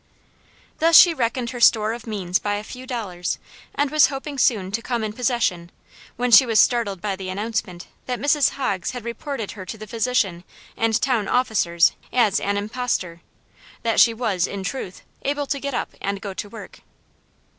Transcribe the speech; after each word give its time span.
Thus 0.79 0.95
she 0.97 1.13
reckoned 1.13 1.51
her 1.51 1.59
store 1.59 1.93
of 1.93 2.07
means 2.07 2.39
by 2.39 2.55
a 2.55 2.63
few 2.63 2.87
dollars, 2.87 3.37
and 3.75 3.91
was 3.91 4.07
hoping 4.07 4.39
soon 4.39 4.71
to 4.71 4.81
come 4.81 5.03
in 5.03 5.13
possession, 5.13 5.69
when 6.15 6.31
she 6.31 6.43
was 6.43 6.59
startled 6.59 7.01
by 7.01 7.15
the 7.15 7.29
announcement 7.29 7.85
that 8.07 8.19
Mrs. 8.19 8.53
Hoggs 8.57 8.93
had 8.93 9.05
reported 9.05 9.51
her 9.51 9.63
to 9.63 9.77
the 9.77 9.85
physician 9.85 10.43
and 10.75 10.99
town 10.99 11.27
officers 11.27 11.91
as 12.11 12.39
an 12.39 12.57
impostor. 12.57 13.21
That 13.83 13.99
she 13.99 14.11
was, 14.15 14.47
in 14.47 14.63
truth, 14.63 15.03
able 15.21 15.45
to 15.45 15.59
get 15.59 15.75
up 15.75 15.91
and 16.01 16.19
go 16.19 16.33
to 16.33 16.49
work. 16.49 16.79